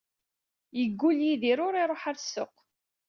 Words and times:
Yeggull 0.77 1.17
Yidir 1.27 1.59
ur 1.67 1.73
iruḥ 1.81 2.01
ɣer 2.05 2.15
ssuq. 2.19 2.55